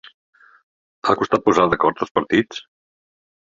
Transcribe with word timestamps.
Ha 1.11 1.15
costat 1.21 1.45
posar 1.49 1.67
d’acord 1.75 2.05
els 2.07 2.17
partits? 2.19 2.67